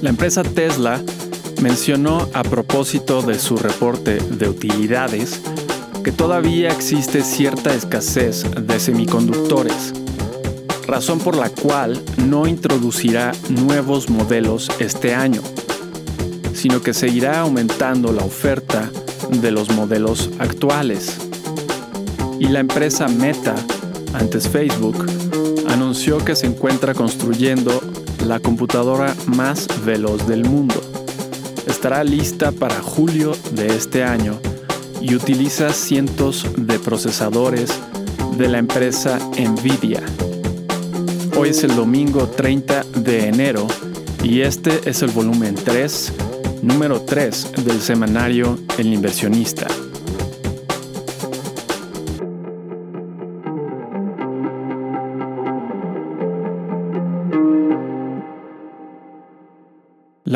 La 0.00 0.10
empresa 0.10 0.44
Tesla 0.44 1.02
mencionó 1.60 2.28
a 2.32 2.44
propósito 2.44 3.20
de 3.20 3.36
su 3.36 3.56
reporte 3.56 4.18
de 4.18 4.48
utilidades 4.48 5.40
que 6.04 6.12
todavía 6.12 6.70
existe 6.70 7.22
cierta 7.22 7.74
escasez 7.74 8.44
de 8.62 8.78
semiconductores, 8.78 9.92
razón 10.86 11.18
por 11.18 11.36
la 11.36 11.50
cual 11.50 12.00
no 12.16 12.46
introducirá 12.46 13.32
nuevos 13.48 14.08
modelos 14.08 14.70
este 14.78 15.16
año, 15.16 15.42
sino 16.54 16.80
que 16.80 16.94
seguirá 16.94 17.40
aumentando 17.40 18.12
la 18.12 18.24
oferta 18.24 18.88
de 19.30 19.50
los 19.50 19.68
modelos 19.70 20.30
actuales. 20.38 21.16
Y 22.38 22.46
la 22.46 22.60
empresa 22.60 23.08
Meta, 23.08 23.56
antes 24.14 24.48
Facebook, 24.48 25.04
anunció 25.66 26.18
que 26.18 26.36
se 26.36 26.46
encuentra 26.46 26.94
construyendo 26.94 27.82
la 28.26 28.40
computadora 28.40 29.14
más 29.26 29.66
veloz 29.84 30.26
del 30.26 30.44
mundo. 30.44 30.80
Estará 31.66 32.04
lista 32.04 32.52
para 32.52 32.80
julio 32.80 33.32
de 33.52 33.68
este 33.68 34.04
año 34.04 34.38
y 35.00 35.14
utiliza 35.14 35.72
cientos 35.72 36.46
de 36.56 36.78
procesadores 36.78 37.70
de 38.36 38.48
la 38.48 38.58
empresa 38.58 39.18
Nvidia. 39.38 40.02
Hoy 41.36 41.50
es 41.50 41.62
el 41.64 41.76
domingo 41.76 42.26
30 42.28 42.84
de 42.96 43.28
enero 43.28 43.66
y 44.22 44.40
este 44.40 44.88
es 44.88 45.02
el 45.02 45.10
volumen 45.10 45.54
3, 45.54 46.12
número 46.62 47.02
3 47.02 47.64
del 47.64 47.80
semanario 47.80 48.58
El 48.76 48.92
inversionista. 48.92 49.68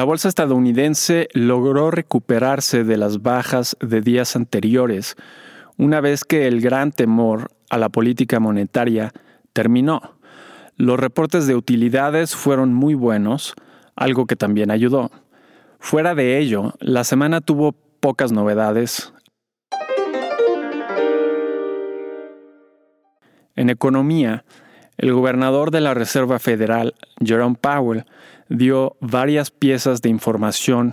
La 0.03 0.07
bolsa 0.07 0.29
estadounidense 0.29 1.29
logró 1.33 1.93
recuperarse 1.93 2.83
de 2.83 2.97
las 2.97 3.23
bajas 3.23 3.77
de 3.79 4.01
días 4.01 4.35
anteriores 4.35 5.15
una 5.77 6.01
vez 6.01 6.25
que 6.25 6.49
el 6.49 6.61
gran 6.61 6.91
temor 6.91 7.53
a 7.71 7.79
la 7.79 7.89
política 7.89 8.41
monetaria 8.41 9.13
terminó. 9.53 10.17
Los 10.77 10.99
reportes 10.99 11.47
de 11.47 11.55
utilidades 11.55 12.35
fueron 12.35 12.75
muy 12.75 12.95
buenos, 12.95 13.55
algo 13.95 14.27
que 14.27 14.35
también 14.35 14.73
ayudó. 14.73 15.13
Fuera 15.79 16.17
de 16.17 16.39
ello, 16.39 16.75
la 16.81 17.05
semana 17.05 17.41
tuvo 17.41 17.71
pocas 18.01 18.33
novedades. 18.33 19.15
En 23.55 23.71
economía, 23.71 24.45
el 24.97 25.13
gobernador 25.13 25.71
de 25.71 25.81
la 25.81 25.95
Reserva 25.95 26.41
Federal, 26.41 26.93
Jerome 27.25 27.57
Powell, 27.61 28.05
dio 28.53 28.97
varias 29.01 29.51
piezas 29.51 30.03
de 30.03 30.09
información 30.09 30.93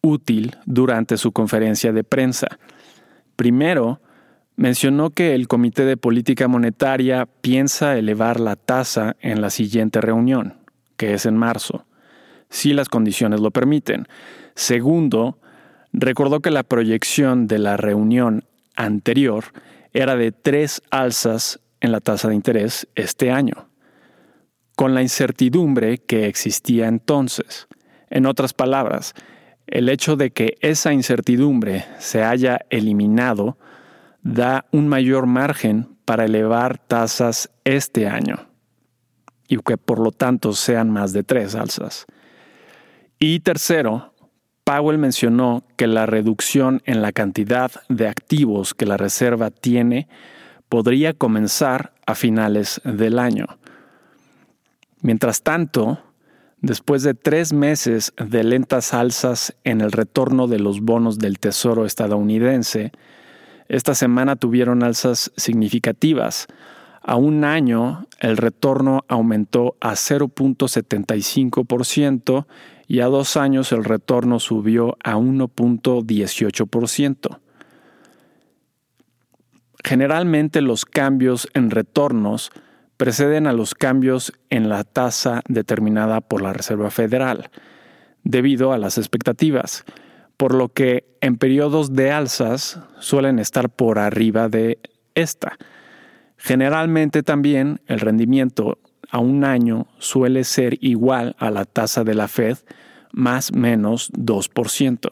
útil 0.00 0.56
durante 0.64 1.16
su 1.16 1.32
conferencia 1.32 1.92
de 1.92 2.04
prensa. 2.04 2.46
Primero, 3.36 4.00
mencionó 4.56 5.10
que 5.10 5.34
el 5.34 5.48
Comité 5.48 5.84
de 5.84 5.96
Política 5.96 6.48
Monetaria 6.48 7.28
piensa 7.40 7.98
elevar 7.98 8.40
la 8.40 8.56
tasa 8.56 9.16
en 9.20 9.40
la 9.40 9.50
siguiente 9.50 10.00
reunión, 10.00 10.54
que 10.96 11.14
es 11.14 11.26
en 11.26 11.36
marzo, 11.36 11.86
si 12.48 12.72
las 12.72 12.88
condiciones 12.88 13.40
lo 13.40 13.50
permiten. 13.50 14.06
Segundo, 14.54 15.38
recordó 15.92 16.40
que 16.40 16.50
la 16.50 16.62
proyección 16.62 17.46
de 17.46 17.58
la 17.58 17.76
reunión 17.76 18.44
anterior 18.74 19.44
era 19.92 20.16
de 20.16 20.32
tres 20.32 20.82
alzas 20.90 21.60
en 21.80 21.92
la 21.92 22.00
tasa 22.00 22.28
de 22.28 22.34
interés 22.34 22.88
este 22.94 23.30
año 23.30 23.68
con 24.76 24.94
la 24.94 25.02
incertidumbre 25.02 25.98
que 25.98 26.26
existía 26.26 26.86
entonces. 26.86 27.66
En 28.10 28.26
otras 28.26 28.52
palabras, 28.52 29.14
el 29.66 29.88
hecho 29.88 30.16
de 30.16 30.30
que 30.30 30.58
esa 30.60 30.92
incertidumbre 30.92 31.84
se 31.98 32.22
haya 32.22 32.60
eliminado 32.70 33.58
da 34.22 34.66
un 34.70 34.86
mayor 34.86 35.26
margen 35.26 35.96
para 36.04 36.26
elevar 36.26 36.78
tasas 36.78 37.50
este 37.64 38.06
año 38.06 38.46
y 39.48 39.56
que 39.58 39.76
por 39.76 39.98
lo 39.98 40.12
tanto 40.12 40.52
sean 40.52 40.90
más 40.90 41.12
de 41.12 41.24
tres 41.24 41.54
alzas. 41.54 42.06
Y 43.18 43.40
tercero, 43.40 44.14
Powell 44.64 44.98
mencionó 44.98 45.64
que 45.76 45.86
la 45.86 46.06
reducción 46.06 46.82
en 46.84 47.00
la 47.00 47.12
cantidad 47.12 47.70
de 47.88 48.08
activos 48.08 48.74
que 48.74 48.84
la 48.84 48.96
Reserva 48.96 49.50
tiene 49.50 50.08
podría 50.68 51.14
comenzar 51.14 51.94
a 52.04 52.14
finales 52.14 52.80
del 52.84 53.18
año 53.18 53.46
Mientras 55.02 55.42
tanto, 55.42 55.98
después 56.60 57.02
de 57.02 57.14
tres 57.14 57.52
meses 57.52 58.14
de 58.16 58.44
lentas 58.44 58.94
alzas 58.94 59.56
en 59.64 59.80
el 59.80 59.90
retorno 59.92 60.46
de 60.48 60.58
los 60.58 60.80
bonos 60.80 61.18
del 61.18 61.38
Tesoro 61.38 61.86
estadounidense, 61.86 62.92
esta 63.68 63.94
semana 63.94 64.36
tuvieron 64.36 64.82
alzas 64.82 65.32
significativas. 65.36 66.46
A 67.02 67.16
un 67.16 67.44
año, 67.44 68.06
el 68.20 68.36
retorno 68.36 69.04
aumentó 69.08 69.76
a 69.80 69.92
0.75% 69.92 72.46
y 72.88 73.00
a 73.00 73.06
dos 73.06 73.36
años 73.36 73.72
el 73.72 73.82
retorno 73.84 74.38
subió 74.40 74.96
a 75.02 75.16
1.18%. 75.16 77.38
Generalmente 79.84 80.62
los 80.62 80.84
cambios 80.84 81.48
en 81.54 81.70
retornos 81.70 82.52
preceden 82.96 83.46
a 83.46 83.52
los 83.52 83.74
cambios 83.74 84.32
en 84.50 84.68
la 84.68 84.84
tasa 84.84 85.42
determinada 85.48 86.20
por 86.20 86.42
la 86.42 86.52
Reserva 86.52 86.90
Federal, 86.90 87.50
debido 88.24 88.72
a 88.72 88.78
las 88.78 88.98
expectativas, 88.98 89.84
por 90.36 90.54
lo 90.54 90.68
que 90.68 91.16
en 91.20 91.36
periodos 91.36 91.94
de 91.94 92.10
alzas 92.10 92.80
suelen 92.98 93.38
estar 93.38 93.70
por 93.70 93.98
arriba 93.98 94.48
de 94.48 94.78
esta. 95.14 95.58
Generalmente 96.36 97.22
también 97.22 97.80
el 97.86 98.00
rendimiento 98.00 98.78
a 99.10 99.18
un 99.18 99.44
año 99.44 99.86
suele 99.98 100.44
ser 100.44 100.76
igual 100.80 101.36
a 101.38 101.50
la 101.50 101.64
tasa 101.64 102.04
de 102.04 102.14
la 102.14 102.28
Fed 102.28 102.58
más 103.12 103.52
menos 103.52 104.12
2%. 104.12 105.08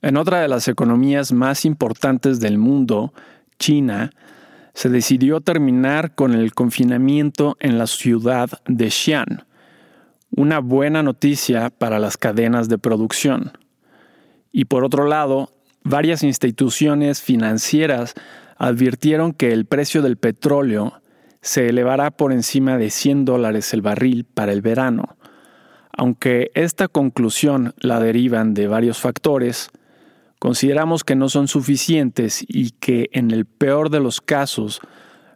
En 0.00 0.16
otra 0.16 0.40
de 0.40 0.48
las 0.48 0.68
economías 0.68 1.32
más 1.32 1.64
importantes 1.64 2.40
del 2.40 2.56
mundo, 2.56 3.12
China, 3.58 4.10
se 4.78 4.90
decidió 4.90 5.40
terminar 5.40 6.14
con 6.14 6.34
el 6.34 6.54
confinamiento 6.54 7.56
en 7.58 7.78
la 7.78 7.88
ciudad 7.88 8.48
de 8.68 8.92
Xi'an, 8.92 9.44
una 10.30 10.60
buena 10.60 11.02
noticia 11.02 11.70
para 11.70 11.98
las 11.98 12.16
cadenas 12.16 12.68
de 12.68 12.78
producción. 12.78 13.58
Y 14.52 14.66
por 14.66 14.84
otro 14.84 15.08
lado, 15.08 15.52
varias 15.82 16.22
instituciones 16.22 17.20
financieras 17.20 18.14
advirtieron 18.56 19.32
que 19.32 19.50
el 19.52 19.64
precio 19.64 20.00
del 20.00 20.16
petróleo 20.16 21.02
se 21.40 21.68
elevará 21.68 22.12
por 22.12 22.32
encima 22.32 22.78
de 22.78 22.90
100 22.90 23.24
dólares 23.24 23.74
el 23.74 23.82
barril 23.82 24.26
para 24.32 24.52
el 24.52 24.62
verano. 24.62 25.16
Aunque 25.90 26.52
esta 26.54 26.86
conclusión 26.86 27.74
la 27.80 27.98
derivan 27.98 28.54
de 28.54 28.68
varios 28.68 29.00
factores, 29.00 29.72
consideramos 30.38 31.04
que 31.04 31.16
no 31.16 31.28
son 31.28 31.48
suficientes 31.48 32.44
y 32.46 32.70
que 32.70 33.08
en 33.12 33.30
el 33.30 33.44
peor 33.44 33.90
de 33.90 34.00
los 34.00 34.20
casos, 34.20 34.80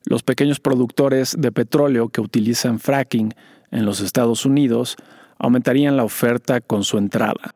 los 0.05 0.23
pequeños 0.23 0.61
productores 0.61 1.37
de 1.39 1.53
petróleo 1.53 2.09
que 2.09 2.21
utilizan 2.21 2.79
fracking 2.79 3.35
en 3.71 3.85
los 3.85 4.01
Estados 4.01 4.45
Unidos 4.45 4.97
aumentarían 5.39 5.97
la 5.97 6.05
oferta 6.05 6.61
con 6.61 6.85
su 6.85 6.99
entrada. 6.99 7.55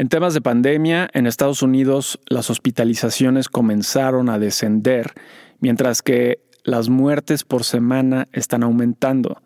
En 0.00 0.08
temas 0.08 0.32
de 0.32 0.40
pandemia, 0.40 1.10
en 1.12 1.26
Estados 1.26 1.60
Unidos 1.62 2.18
las 2.26 2.48
hospitalizaciones 2.48 3.48
comenzaron 3.50 4.30
a 4.30 4.38
descender, 4.38 5.12
mientras 5.58 6.00
que 6.00 6.40
las 6.64 6.88
muertes 6.88 7.44
por 7.44 7.64
semana 7.64 8.26
están 8.32 8.62
aumentando, 8.62 9.42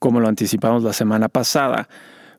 como 0.00 0.18
lo 0.18 0.26
anticipamos 0.26 0.82
la 0.82 0.92
semana 0.92 1.28
pasada. 1.28 1.88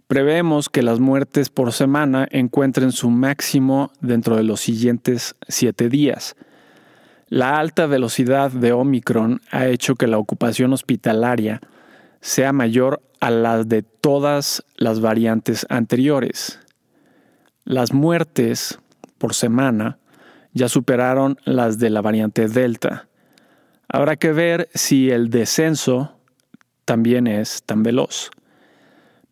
Prevemos 0.07 0.69
que 0.69 0.83
las 0.83 1.01
muertes 1.01 1.49
por 1.49 1.73
semana 1.73 2.29
encuentren 2.31 2.93
su 2.93 3.09
máximo 3.09 3.91
dentro 3.99 4.37
de 4.37 4.43
los 4.43 4.61
siguientes 4.61 5.35
siete 5.49 5.89
días. 5.89 6.37
La 7.27 7.59
alta 7.59 7.87
velocidad 7.87 8.49
de 8.51 8.71
Omicron 8.71 9.41
ha 9.51 9.67
hecho 9.67 9.95
que 9.95 10.07
la 10.07 10.17
ocupación 10.17 10.71
hospitalaria 10.71 11.59
sea 12.21 12.53
mayor 12.53 13.01
a 13.19 13.31
la 13.31 13.65
de 13.65 13.81
todas 13.83 14.63
las 14.77 15.01
variantes 15.01 15.65
anteriores. 15.69 16.59
Las 17.65 17.91
muertes 17.91 18.79
por 19.17 19.33
semana 19.33 19.99
ya 20.53 20.69
superaron 20.69 21.37
las 21.43 21.79
de 21.79 21.89
la 21.89 22.01
variante 22.01 22.47
Delta. 22.47 23.09
Habrá 23.89 24.15
que 24.15 24.31
ver 24.31 24.69
si 24.73 25.09
el 25.09 25.29
descenso 25.29 26.13
también 26.85 27.27
es 27.27 27.61
tan 27.63 27.83
veloz. 27.83 28.31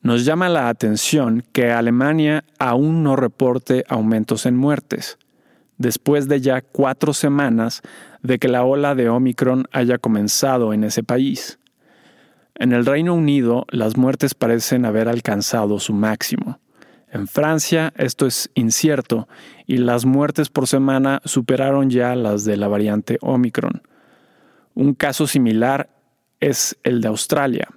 Nos 0.06 0.24
llama 0.24 0.50
la 0.50 0.70
atención 0.70 1.44
que 1.52 1.72
Alemania 1.72 2.44
aún 2.60 3.02
no 3.02 3.16
reporte 3.16 3.84
aumentos 3.90 4.46
en 4.46 4.56
muertes, 4.56 5.18
después 5.80 6.28
de 6.28 6.42
ya 6.42 6.62
cuatro 6.62 7.12
semanas 7.12 7.82
de 8.22 8.38
que 8.38 8.48
la 8.48 8.64
ola 8.64 8.94
de 8.94 9.10
Omicron 9.10 9.66
haya 9.72 9.98
comenzado 9.98 10.74
en 10.74 10.84
ese 10.84 11.02
país. 11.02 11.58
En 12.54 12.72
el 12.72 12.86
Reino 12.86 13.16
Unido, 13.16 13.66
las 13.72 13.98
muertes 13.98 14.36
parecen 14.36 14.86
haber 14.86 15.10
alcanzado 15.10 15.80
su 15.80 15.92
máximo. 15.94 16.60
En 17.12 17.28
Francia 17.28 17.92
esto 17.98 18.28
es 18.28 18.52
incierto 18.54 19.28
y 19.66 19.78
las 19.78 20.06
muertes 20.06 20.50
por 20.50 20.68
semana 20.68 21.20
superaron 21.26 21.90
ya 21.90 22.14
las 22.14 22.46
de 22.46 22.58
la 22.58 22.68
variante 22.68 23.18
Omicron. 23.22 23.82
Un 24.76 24.94
caso 24.94 25.26
similar 25.26 25.90
es 26.40 26.78
el 26.84 27.02
de 27.02 27.08
Australia. 27.08 27.70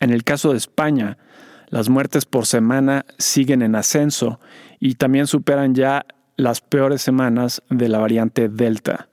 En 0.00 0.10
el 0.10 0.24
caso 0.24 0.50
de 0.50 0.58
España, 0.58 1.16
las 1.70 1.88
muertes 1.88 2.24
por 2.24 2.46
semana 2.46 3.04
siguen 3.18 3.62
en 3.62 3.74
ascenso 3.74 4.40
y 4.80 4.94
también 4.94 5.26
superan 5.26 5.74
ya 5.74 6.06
las 6.36 6.60
peores 6.60 7.02
semanas 7.02 7.62
de 7.68 7.88
la 7.88 7.98
variante 7.98 8.48
Delta. 8.48 9.08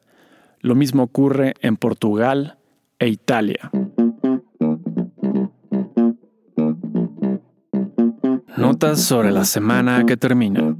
Lo 0.61 0.75
mismo 0.75 1.03
ocurre 1.03 1.53
en 1.61 1.75
Portugal 1.77 2.57
e 2.99 3.07
Italia. 3.09 3.71
Notas 8.57 9.01
sobre 9.01 9.31
la 9.31 9.43
semana 9.43 10.05
que 10.05 10.15
termina. 10.15 10.75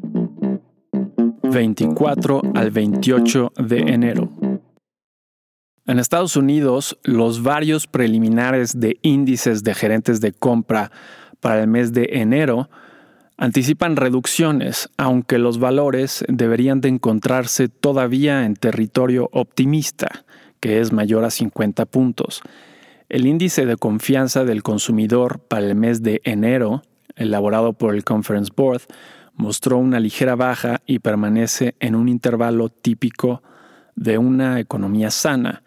24 1.44 2.42
al 2.54 2.72
28 2.72 3.54
de 3.57 3.77
enero. 3.80 4.30
En 5.88 6.00
Estados 6.00 6.36
Unidos, 6.36 6.98
los 7.04 7.44
varios 7.44 7.86
preliminares 7.86 8.80
de 8.80 8.98
índices 9.04 9.63
de 9.63 9.75
gerentes 9.75 10.19
de 10.19 10.31
compra 10.31 10.92
para 11.46 11.62
el 11.62 11.68
mes 11.68 11.94
de 11.94 12.10
enero 12.14 12.72
anticipan 13.38 13.98
reducciones, 13.98 14.90
aunque 14.98 15.38
los 15.38 15.60
valores 15.60 16.26
deberían 16.28 16.82
de 16.82 16.90
encontrarse 16.90 17.70
todavía 17.70 18.48
en 18.48 18.56
territorio 18.56 19.30
optimista, 19.32 20.26
que 20.60 20.80
es 20.80 20.92
mayor 20.92 21.24
a 21.24 21.30
50 21.30 21.86
puntos. 21.86 22.42
El 23.10 23.28
índice 23.28 23.68
de 23.68 23.78
confianza 23.78 24.44
del 24.44 24.64
consumidor 24.64 25.38
para 25.38 25.68
el 25.68 25.76
mes 25.76 26.02
de 26.02 26.20
enero 26.24 26.82
elaborado 27.16 27.74
por 27.74 27.94
el 27.94 28.04
Conference 28.04 28.52
Board, 28.56 28.82
mostró 29.36 29.78
una 29.78 30.00
ligera 30.00 30.34
baja 30.34 30.82
y 30.88 30.98
permanece 30.98 31.76
en 31.80 31.94
un 31.94 32.10
intervalo 32.10 32.70
típico 32.70 33.44
de 33.96 34.18
una 34.18 34.60
economía 34.60 35.12
sana. 35.12 35.62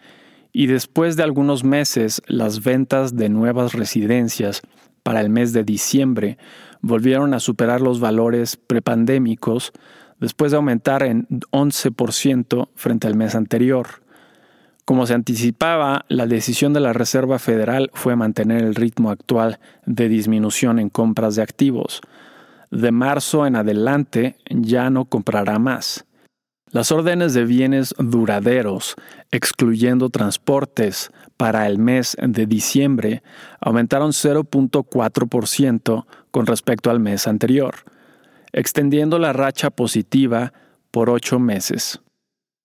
Y 0.53 0.67
después 0.67 1.15
de 1.15 1.23
algunos 1.23 1.63
meses, 1.63 2.21
las 2.27 2.65
ventas 2.65 3.15
de 3.15 3.29
nuevas 3.29 3.75
residencias 3.75 4.61
para 5.09 5.23
el 5.23 5.31
mes 5.31 5.55
de 5.55 5.65
diciembre 5.65 6.37
volvieron 6.83 7.33
a 7.33 7.41
superar 7.41 7.81
los 7.81 7.99
valores 7.99 8.59
prepandémicos 8.59 9.73
después 10.21 10.51
de 10.51 10.59
aumentar 10.59 11.03
en 11.03 11.27
11% 11.51 12.69
frente 12.75 13.07
al 13.07 13.15
mes 13.15 13.35
anterior. 13.35 13.87
Como 14.85 15.07
se 15.07 15.15
anticipaba, 15.15 16.05
la 16.11 16.27
decisión 16.27 16.75
de 16.75 16.81
la 16.81 16.93
Reserva 16.93 17.39
Federal 17.39 17.91
fue 17.95 18.17
mantener 18.17 18.63
el 18.63 18.75
ritmo 18.75 19.11
actual 19.11 19.61
de 19.87 20.11
disminución 20.11 20.79
en 20.79 20.91
compras 20.91 21.37
de 21.37 21.43
activos. 21.43 22.03
De 22.71 22.93
marzo 22.93 23.47
en 23.47 23.57
adelante 23.57 24.37
ya 24.51 24.91
no 24.91 25.07
comprará 25.07 25.59
más. 25.59 26.05
Las 26.71 26.93
órdenes 26.93 27.33
de 27.33 27.45
bienes 27.45 27.95
duraderos, 27.99 28.95
excluyendo 29.31 30.11
transportes, 30.11 31.11
para 31.39 31.67
el 31.67 31.79
mes 31.79 32.15
de 32.21 32.45
diciembre 32.47 33.23
aumentaron 33.61 34.11
0.4% 34.11 36.05
con 36.31 36.47
respecto 36.47 36.91
al 36.91 37.01
mes 37.01 37.27
anterior, 37.27 37.77
extendiendo 38.53 39.19
la 39.19 39.33
racha 39.33 39.71
positiva 39.71 40.53
por 40.91 41.09
ocho 41.11 41.39
meses. 41.39 42.01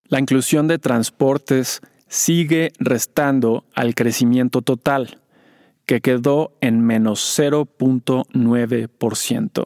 La 0.05 0.19
inclusión 0.19 0.67
de 0.67 0.79
transportes 0.79 1.79
sigue 2.07 2.73
restando 2.79 3.63
al 3.73 3.95
crecimiento 3.95 4.61
total, 4.61 5.21
que 5.85 6.01
quedó 6.01 6.51
en 6.59 6.81
menos 6.81 7.39
0.9%. 7.39 9.65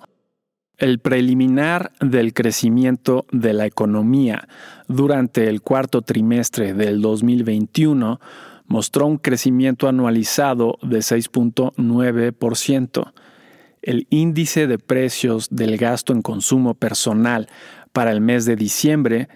El 0.77 0.99
preliminar 0.99 1.91
del 1.99 2.35
crecimiento 2.35 3.25
de 3.31 3.53
la 3.53 3.65
economía 3.65 4.47
durante 4.87 5.49
el 5.49 5.63
cuarto 5.63 6.03
trimestre 6.03 6.75
del 6.75 7.01
2021 7.01 8.19
mostró 8.67 9.07
un 9.07 9.17
crecimiento 9.17 9.87
anualizado 9.87 10.77
de 10.83 10.99
6.9%. 10.99 13.11
El 13.81 14.05
índice 14.11 14.67
de 14.67 14.77
precios 14.77 15.47
del 15.49 15.77
gasto 15.77 16.13
en 16.13 16.21
consumo 16.21 16.75
personal 16.75 17.47
para 17.91 18.11
el 18.11 18.21
mes 18.21 18.45
de 18.45 18.55
diciembre 18.55 19.29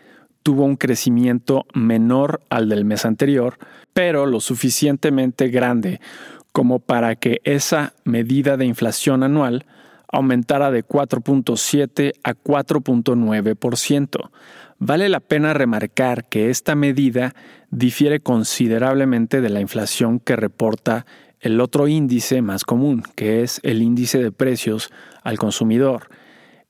tuvo 0.43 0.63
un 0.63 0.75
crecimiento 0.75 1.65
menor 1.73 2.43
al 2.49 2.69
del 2.69 2.85
mes 2.85 3.03
anterior, 3.03 3.57
pero 3.93 4.27
lo 4.27 4.41
suficientemente 4.41 5.49
grande 5.49 6.01
como 6.51 6.77
para 6.77 7.15
que 7.15 7.41
esa 7.45 7.95
medida 8.03 8.57
de 8.57 8.65
inflación 8.65 9.23
anual 9.23 9.65
aumentara 10.11 10.71
de 10.71 10.85
4.7 10.85 12.13
a 12.23 12.33
4.9%. 12.33 14.29
Vale 14.79 15.09
la 15.09 15.19
pena 15.19 15.53
remarcar 15.53 16.25
que 16.25 16.49
esta 16.49 16.75
medida 16.75 17.33
difiere 17.69 18.19
considerablemente 18.19 19.41
de 19.41 19.49
la 19.49 19.61
inflación 19.61 20.19
que 20.19 20.35
reporta 20.35 21.05
el 21.39 21.59
otro 21.59 21.87
índice 21.87 22.41
más 22.41 22.63
común, 22.63 23.03
que 23.15 23.43
es 23.43 23.59
el 23.63 23.81
índice 23.81 24.21
de 24.21 24.31
precios 24.31 24.91
al 25.23 25.37
consumidor, 25.37 26.09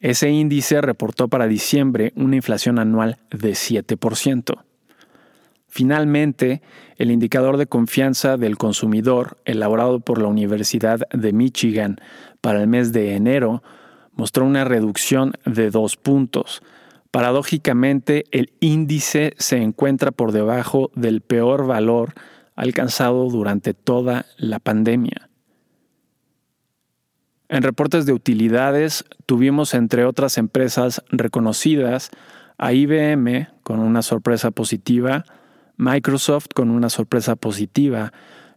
ese 0.01 0.31
índice 0.31 0.81
reportó 0.81 1.27
para 1.27 1.45
diciembre 1.45 2.11
una 2.15 2.35
inflación 2.35 2.79
anual 2.79 3.17
de 3.29 3.51
7%. 3.51 4.63
Finalmente, 5.73 6.61
el 6.97 7.11
indicador 7.11 7.55
de 7.55 7.65
confianza 7.65 8.35
del 8.35 8.57
consumidor, 8.57 9.37
elaborado 9.45 10.01
por 10.01 10.21
la 10.21 10.27
Universidad 10.27 10.99
de 11.11 11.31
Michigan 11.31 11.95
para 12.41 12.61
el 12.61 12.67
mes 12.67 12.91
de 12.91 13.15
enero, 13.15 13.63
mostró 14.11 14.45
una 14.45 14.65
reducción 14.65 15.31
de 15.45 15.71
dos 15.71 15.95
puntos. 15.95 16.61
Paradójicamente, 17.09 18.25
el 18.31 18.51
índice 18.59 19.33
se 19.37 19.61
encuentra 19.63 20.11
por 20.11 20.33
debajo 20.33 20.91
del 20.93 21.21
peor 21.21 21.65
valor 21.65 22.15
alcanzado 22.57 23.29
durante 23.29 23.73
toda 23.73 24.25
la 24.35 24.59
pandemia. 24.59 25.29
En 27.47 27.63
reportes 27.63 28.05
de 28.05 28.11
utilidades 28.11 29.05
tuvimos 29.25 29.73
entre 29.73 30.03
otras 30.03 30.37
empresas 30.37 31.01
reconocidas 31.11 32.11
a 32.57 32.73
IBM 32.73 33.47
con 33.63 33.79
una 33.79 34.01
sorpresa 34.01 34.51
positiva, 34.51 35.23
Microsoft 35.81 36.53
con 36.53 36.69
una 36.69 36.89
sorpresa 36.89 37.35
positiva, 37.35 38.13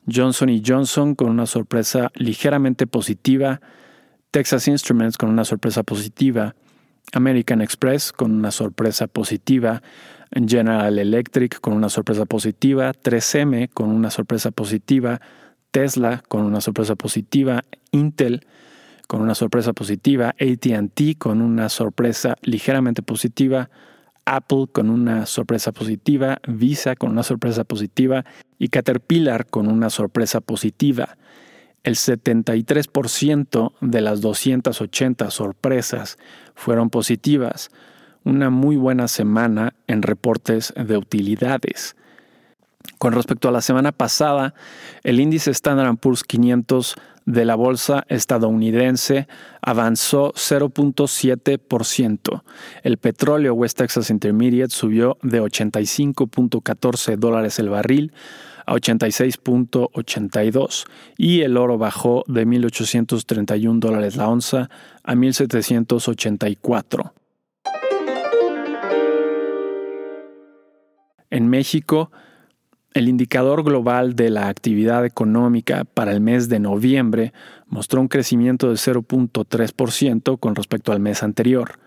Johnson 0.06 0.60
Johnson 0.62 1.14
con 1.14 1.30
una 1.30 1.46
sorpresa 1.46 2.10
ligeramente 2.16 2.86
positiva, 2.86 3.58
Texas 4.30 4.68
Instruments 4.68 5.16
con 5.16 5.30
una 5.30 5.44
sorpresa 5.44 5.82
positiva, 5.82 6.54
American 7.14 7.62
Express 7.62 8.12
con 8.12 8.30
una 8.30 8.50
sorpresa 8.50 9.06
positiva, 9.06 9.80
General 10.32 10.98
Electric 10.98 11.60
con 11.62 11.72
una 11.72 11.88
sorpresa 11.88 12.26
positiva, 12.26 12.92
3M 12.92 13.70
con 13.72 13.88
una 13.88 14.10
sorpresa 14.10 14.50
positiva, 14.50 15.18
Tesla 15.70 16.22
con 16.28 16.44
una 16.44 16.60
sorpresa 16.60 16.94
positiva, 16.94 17.62
Intel 17.92 18.44
con 19.06 19.22
una 19.22 19.34
sorpresa 19.34 19.72
positiva, 19.72 20.34
ATT 20.38 21.16
con 21.16 21.40
una 21.40 21.70
sorpresa 21.70 22.36
ligeramente 22.42 23.00
positiva, 23.00 23.66
Apple 24.26 24.66
con 24.72 24.90
una 24.90 25.26
sorpresa 25.26 25.72
positiva, 25.72 26.38
Visa 26.46 26.96
con 26.96 27.10
una 27.10 27.22
sorpresa 27.22 27.64
positiva 27.64 28.24
y 28.58 28.68
Caterpillar 28.68 29.46
con 29.46 29.68
una 29.68 29.90
sorpresa 29.90 30.40
positiva. 30.40 31.16
El 31.82 31.96
73% 31.96 33.72
de 33.80 34.00
las 34.00 34.20
280 34.22 35.30
sorpresas 35.30 36.18
fueron 36.54 36.88
positivas, 36.88 37.70
una 38.24 38.48
muy 38.48 38.76
buena 38.76 39.06
semana 39.06 39.74
en 39.86 40.02
reportes 40.02 40.72
de 40.76 40.96
utilidades. 40.96 41.94
Con 42.98 43.12
respecto 43.12 43.48
a 43.48 43.52
la 43.52 43.60
semana 43.60 43.92
pasada, 43.92 44.54
el 45.02 45.20
índice 45.20 45.50
Standard 45.50 45.96
Poor's 45.98 46.24
500 46.24 46.96
de 47.26 47.44
la 47.44 47.54
bolsa 47.54 48.06
estadounidense 48.08 49.28
avanzó 49.62 50.32
0.7%. 50.32 52.42
El 52.82 52.96
petróleo 52.98 53.54
West 53.54 53.78
Texas 53.78 54.10
Intermediate 54.10 54.74
subió 54.74 55.16
de 55.22 55.40
85.14 55.40 57.16
dólares 57.16 57.58
el 57.58 57.70
barril 57.70 58.12
a 58.66 58.74
86.82 58.74 60.84
y 61.16 61.40
el 61.42 61.56
oro 61.56 61.78
bajó 61.78 62.24
de 62.26 62.44
1.831 62.46 63.78
dólares 63.78 64.16
la 64.16 64.28
onza 64.28 64.68
a 65.02 65.14
1.784. 65.14 67.12
En 71.30 71.48
México, 71.48 72.10
el 72.94 73.08
indicador 73.08 73.62
global 73.64 74.14
de 74.14 74.30
la 74.30 74.48
actividad 74.48 75.04
económica 75.04 75.84
para 75.84 76.12
el 76.12 76.20
mes 76.20 76.48
de 76.48 76.60
noviembre 76.60 77.32
mostró 77.66 78.00
un 78.00 78.06
crecimiento 78.06 78.68
de 78.68 78.76
0.3% 78.76 80.38
con 80.38 80.54
respecto 80.54 80.92
al 80.92 81.00
mes 81.00 81.24
anterior. 81.24 81.80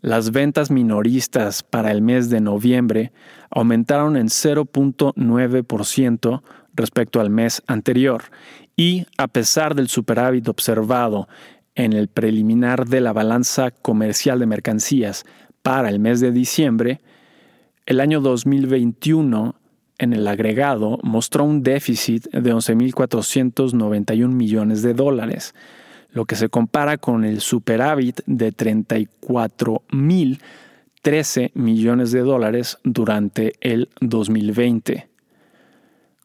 Las 0.00 0.30
ventas 0.30 0.70
minoristas 0.70 1.64
para 1.64 1.90
el 1.90 2.02
mes 2.02 2.30
de 2.30 2.40
noviembre 2.40 3.10
aumentaron 3.50 4.16
en 4.16 4.28
0.9% 4.28 6.42
respecto 6.74 7.20
al 7.20 7.30
mes 7.30 7.60
anterior 7.66 8.22
y 8.76 9.06
a 9.18 9.26
pesar 9.26 9.74
del 9.74 9.88
superávit 9.88 10.46
observado 10.48 11.26
en 11.74 11.92
el 11.92 12.06
preliminar 12.06 12.86
de 12.86 13.00
la 13.00 13.12
balanza 13.12 13.72
comercial 13.72 14.38
de 14.38 14.46
mercancías 14.46 15.24
para 15.62 15.88
el 15.88 15.98
mes 15.98 16.20
de 16.20 16.30
diciembre, 16.30 17.00
el 17.86 17.98
año 17.98 18.20
2021 18.20 19.56
en 20.04 20.12
el 20.12 20.28
agregado 20.28 21.00
mostró 21.02 21.42
un 21.44 21.62
déficit 21.62 22.28
de 22.30 22.54
11.491 22.54 24.28
millones 24.28 24.82
de 24.82 24.94
dólares, 24.94 25.54
lo 26.10 26.24
que 26.24 26.36
se 26.36 26.48
compara 26.48 26.96
con 26.98 27.24
el 27.24 27.40
superávit 27.40 28.20
de 28.26 28.52
34.013 28.52 31.50
millones 31.54 32.12
de 32.12 32.20
dólares 32.20 32.78
durante 32.84 33.54
el 33.60 33.88
2020. 34.00 35.08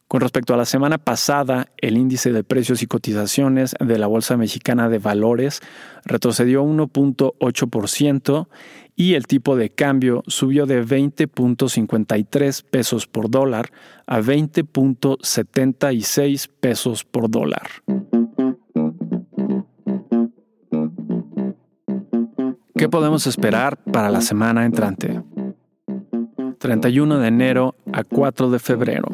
Con 0.09 0.21
respecto 0.21 0.55
a 0.55 0.57
la 0.57 0.65
semana 0.65 0.97
pasada, 0.97 1.67
el 1.77 1.95
índice 1.95 2.31
de 2.31 2.43
precios 2.43 2.81
y 2.81 2.87
cotizaciones 2.87 3.75
de 3.79 3.99
la 3.99 4.07
Bolsa 4.07 4.37
Mexicana 4.37 4.89
de 4.89 4.97
Valores 4.97 5.61
retrocedió 6.03 6.63
1.8% 6.63 8.47
y 8.99 9.15
el 9.15 9.25
tipo 9.27 9.55
de 9.55 9.69
cambio 9.69 10.23
subió 10.27 10.65
de 10.65 10.85
20.53 10.85 12.65
pesos 12.69 13.07
por 13.07 13.31
dólar 13.31 13.71
a 14.05 14.19
20.76 14.19 16.49
pesos 16.59 17.05
por 17.05 17.31
dólar. 17.31 17.69
¿Qué 22.75 22.89
podemos 22.89 23.25
esperar 23.25 23.77
para 23.77 24.09
la 24.09 24.19
semana 24.19 24.65
entrante? 24.65 25.23
31 26.57 27.19
de 27.19 27.27
enero 27.29 27.75
a 27.93 28.03
4 28.03 28.49
de 28.49 28.59
febrero. 28.59 29.07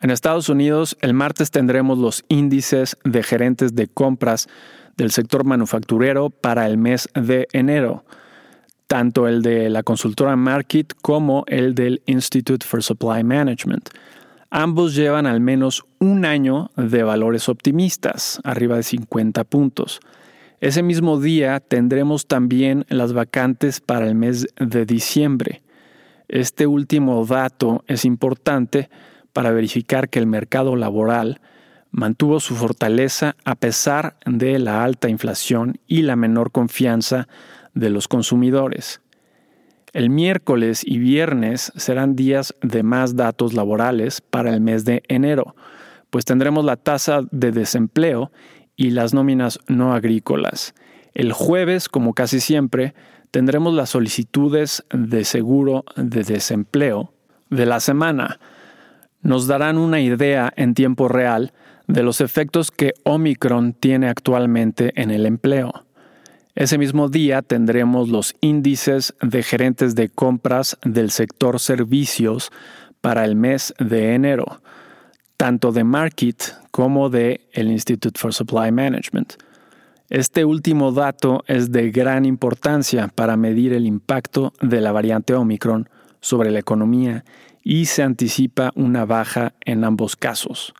En 0.00 0.10
Estados 0.10 0.48
Unidos, 0.48 0.96
el 1.02 1.12
martes 1.12 1.50
tendremos 1.50 1.98
los 1.98 2.24
índices 2.28 2.96
de 3.04 3.22
gerentes 3.22 3.74
de 3.74 3.86
compras 3.86 4.48
del 4.96 5.10
sector 5.10 5.44
manufacturero 5.44 6.30
para 6.30 6.66
el 6.66 6.78
mes 6.78 7.08
de 7.14 7.48
enero, 7.52 8.04
tanto 8.86 9.26
el 9.28 9.42
de 9.42 9.70
la 9.70 9.82
consultora 9.82 10.36
Market 10.36 10.92
como 11.00 11.44
el 11.46 11.74
del 11.74 12.02
Institute 12.06 12.66
for 12.66 12.82
Supply 12.82 13.24
Management. 13.24 13.88
Ambos 14.50 14.94
llevan 14.94 15.26
al 15.26 15.40
menos 15.40 15.82
un 15.98 16.26
año 16.26 16.70
de 16.76 17.02
valores 17.02 17.48
optimistas, 17.48 18.38
arriba 18.44 18.76
de 18.76 18.82
50 18.82 19.44
puntos. 19.44 20.00
Ese 20.60 20.82
mismo 20.82 21.18
día 21.18 21.58
tendremos 21.58 22.26
también 22.26 22.84
las 22.88 23.14
vacantes 23.14 23.80
para 23.80 24.06
el 24.06 24.14
mes 24.14 24.46
de 24.60 24.84
diciembre. 24.84 25.62
Este 26.28 26.66
último 26.66 27.24
dato 27.24 27.82
es 27.88 28.04
importante 28.04 28.90
para 29.32 29.50
verificar 29.50 30.08
que 30.08 30.18
el 30.18 30.26
mercado 30.26 30.76
laboral 30.76 31.40
mantuvo 31.92 32.40
su 32.40 32.56
fortaleza 32.56 33.36
a 33.44 33.54
pesar 33.54 34.16
de 34.26 34.58
la 34.58 34.82
alta 34.82 35.08
inflación 35.08 35.78
y 35.86 36.02
la 36.02 36.16
menor 36.16 36.50
confianza 36.50 37.28
de 37.74 37.90
los 37.90 38.08
consumidores. 38.08 39.00
El 39.92 40.08
miércoles 40.08 40.82
y 40.84 40.98
viernes 40.98 41.70
serán 41.76 42.16
días 42.16 42.54
de 42.62 42.82
más 42.82 43.14
datos 43.14 43.52
laborales 43.52 44.22
para 44.22 44.52
el 44.52 44.62
mes 44.62 44.86
de 44.86 45.02
enero, 45.06 45.54
pues 46.08 46.24
tendremos 46.24 46.64
la 46.64 46.76
tasa 46.76 47.20
de 47.30 47.52
desempleo 47.52 48.32
y 48.74 48.90
las 48.90 49.12
nóminas 49.12 49.60
no 49.68 49.94
agrícolas. 49.94 50.74
El 51.12 51.32
jueves, 51.32 51.90
como 51.90 52.14
casi 52.14 52.40
siempre, 52.40 52.94
tendremos 53.30 53.74
las 53.74 53.90
solicitudes 53.90 54.82
de 54.90 55.24
seguro 55.24 55.84
de 55.96 56.22
desempleo 56.22 57.12
de 57.50 57.66
la 57.66 57.80
semana, 57.80 58.40
nos 59.20 59.46
darán 59.46 59.78
una 59.78 60.00
idea 60.00 60.52
en 60.56 60.74
tiempo 60.74 61.06
real 61.06 61.52
de 61.86 62.02
los 62.02 62.20
efectos 62.20 62.70
que 62.70 62.94
Omicron 63.04 63.72
tiene 63.72 64.08
actualmente 64.08 64.92
en 65.00 65.10
el 65.10 65.26
empleo. 65.26 65.84
Ese 66.54 66.76
mismo 66.76 67.08
día 67.08 67.40
tendremos 67.40 68.10
los 68.10 68.34
índices 68.40 69.14
de 69.22 69.42
gerentes 69.42 69.94
de 69.94 70.10
compras 70.10 70.76
del 70.84 71.10
sector 71.10 71.58
servicios 71.58 72.50
para 73.00 73.24
el 73.24 73.36
mes 73.36 73.74
de 73.78 74.14
enero, 74.14 74.60
tanto 75.36 75.72
de 75.72 75.84
Market 75.84 76.54
como 76.70 77.08
de 77.08 77.48
el 77.52 77.70
Institute 77.70 78.18
for 78.20 78.34
Supply 78.34 78.70
Management. 78.70 79.34
Este 80.10 80.44
último 80.44 80.92
dato 80.92 81.42
es 81.46 81.72
de 81.72 81.90
gran 81.90 82.26
importancia 82.26 83.08
para 83.08 83.38
medir 83.38 83.72
el 83.72 83.86
impacto 83.86 84.52
de 84.60 84.82
la 84.82 84.92
variante 84.92 85.32
Omicron 85.32 85.88
sobre 86.20 86.50
la 86.50 86.58
economía 86.58 87.24
y 87.62 87.86
se 87.86 88.02
anticipa 88.02 88.72
una 88.74 89.06
baja 89.06 89.54
en 89.64 89.84
ambos 89.84 90.16
casos. 90.16 90.74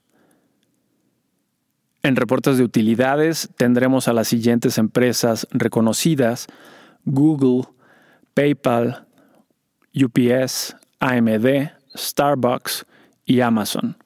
En 2.04 2.16
reportes 2.16 2.58
de 2.58 2.64
utilidades 2.64 3.48
tendremos 3.56 4.08
a 4.08 4.12
las 4.12 4.26
siguientes 4.28 4.76
empresas 4.78 5.46
reconocidas, 5.52 6.48
Google, 7.04 7.68
PayPal, 8.34 9.06
UPS, 9.94 10.74
AMD, 10.98 11.70
Starbucks 11.94 12.86
y 13.24 13.40
Amazon. 13.40 14.01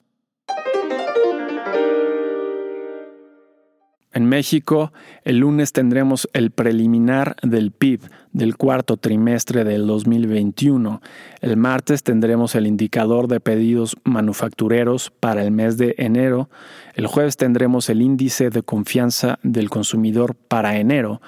En 4.16 4.24
México, 4.24 4.94
el 5.24 5.40
lunes 5.40 5.74
tendremos 5.74 6.26
el 6.32 6.50
preliminar 6.50 7.36
del 7.42 7.70
PIB 7.70 8.00
del 8.32 8.56
cuarto 8.56 8.96
trimestre 8.96 9.62
del 9.62 9.86
2021. 9.86 11.02
El 11.42 11.58
martes 11.58 12.02
tendremos 12.02 12.54
el 12.54 12.66
indicador 12.66 13.28
de 13.28 13.40
pedidos 13.40 13.94
manufactureros 14.04 15.12
para 15.20 15.44
el 15.44 15.50
mes 15.50 15.76
de 15.76 15.96
enero. 15.98 16.48
El 16.94 17.08
jueves 17.08 17.36
tendremos 17.36 17.90
el 17.90 18.00
índice 18.00 18.48
de 18.48 18.62
confianza 18.62 19.38
del 19.42 19.68
consumidor 19.68 20.34
para 20.34 20.78
enero. 20.78 21.20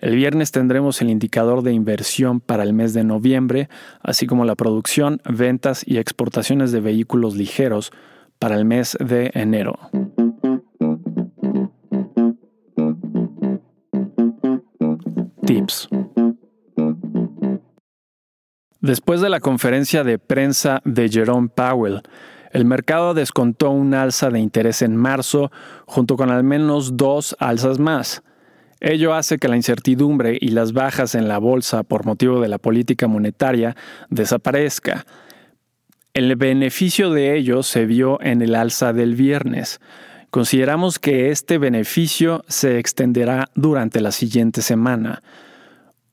El 0.00 0.16
viernes 0.16 0.50
tendremos 0.50 1.02
el 1.02 1.10
indicador 1.10 1.60
de 1.60 1.74
inversión 1.74 2.40
para 2.40 2.62
el 2.62 2.72
mes 2.72 2.94
de 2.94 3.04
noviembre, 3.04 3.68
así 4.00 4.26
como 4.26 4.46
la 4.46 4.54
producción, 4.54 5.20
ventas 5.28 5.82
y 5.86 5.98
exportaciones 5.98 6.72
de 6.72 6.80
vehículos 6.80 7.36
ligeros 7.36 7.92
para 8.38 8.56
el 8.56 8.64
mes 8.64 8.96
de 8.98 9.30
enero. 9.34 9.78
Después 18.80 19.20
de 19.20 19.28
la 19.28 19.40
conferencia 19.40 20.04
de 20.04 20.18
prensa 20.18 20.80
de 20.84 21.08
Jerome 21.08 21.48
Powell, 21.48 22.02
el 22.52 22.64
mercado 22.64 23.14
descontó 23.14 23.70
un 23.70 23.94
alza 23.94 24.30
de 24.30 24.40
interés 24.40 24.82
en 24.82 24.96
marzo 24.96 25.50
junto 25.86 26.16
con 26.16 26.30
al 26.30 26.44
menos 26.44 26.96
dos 26.96 27.36
alzas 27.38 27.78
más. 27.78 28.22
Ello 28.80 29.12
hace 29.12 29.38
que 29.38 29.48
la 29.48 29.56
incertidumbre 29.56 30.38
y 30.40 30.48
las 30.48 30.72
bajas 30.72 31.14
en 31.14 31.28
la 31.28 31.38
bolsa 31.38 31.82
por 31.82 32.06
motivo 32.06 32.40
de 32.40 32.48
la 32.48 32.58
política 32.58 33.06
monetaria 33.06 33.76
desaparezca. 34.08 35.04
El 36.14 36.34
beneficio 36.36 37.10
de 37.10 37.36
ello 37.36 37.62
se 37.62 37.86
vio 37.86 38.20
en 38.22 38.40
el 38.40 38.54
alza 38.54 38.92
del 38.92 39.14
viernes. 39.14 39.80
Consideramos 40.30 41.00
que 41.00 41.30
este 41.30 41.58
beneficio 41.58 42.44
se 42.46 42.78
extenderá 42.78 43.50
durante 43.56 44.00
la 44.00 44.12
siguiente 44.12 44.62
semana 44.62 45.22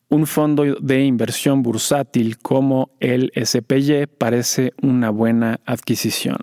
un 0.10 0.26
fondo 0.26 0.64
de 0.80 1.04
inversión 1.04 1.62
bursátil 1.62 2.40
como 2.40 2.90
el 3.00 3.32
SPY 3.36 4.08
parece 4.18 4.74
una 4.82 5.12
buena 5.12 5.60
adquisición. 5.66 6.38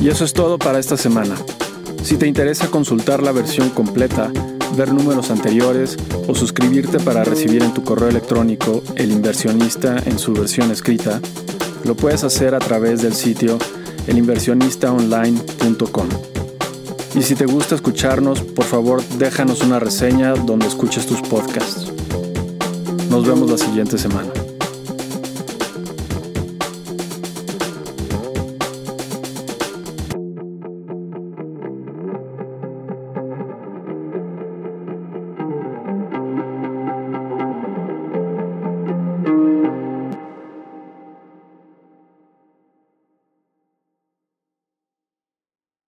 Y 0.00 0.08
eso 0.08 0.24
es 0.24 0.32
todo 0.32 0.58
para 0.58 0.78
esta 0.78 0.96
semana. 0.96 1.34
Si 2.02 2.16
te 2.16 2.26
interesa 2.26 2.70
consultar 2.70 3.22
la 3.22 3.32
versión 3.32 3.68
completa, 3.70 4.32
ver 4.76 4.92
números 4.92 5.30
anteriores 5.30 5.96
o 6.26 6.34
suscribirte 6.34 6.98
para 7.00 7.24
recibir 7.24 7.62
en 7.62 7.74
tu 7.74 7.84
correo 7.84 8.08
electrónico 8.08 8.82
El 8.96 9.12
inversionista 9.12 9.96
en 10.04 10.18
su 10.18 10.32
versión 10.32 10.70
escrita, 10.70 11.20
lo 11.84 11.94
puedes 11.94 12.24
hacer 12.24 12.54
a 12.54 12.58
través 12.58 13.02
del 13.02 13.14
sitio 13.14 13.58
elinversionistaonline.com. 14.06 16.08
Y 17.14 17.22
si 17.22 17.34
te 17.34 17.46
gusta 17.46 17.74
escucharnos, 17.74 18.42
por 18.42 18.64
favor 18.64 19.02
déjanos 19.18 19.62
una 19.62 19.78
reseña 19.78 20.34
donde 20.34 20.66
escuches 20.66 21.06
tus 21.06 21.20
podcasts. 21.22 21.92
Nos 23.10 23.26
vemos 23.26 23.50
la 23.50 23.58
siguiente 23.58 23.98
semana. 23.98 24.30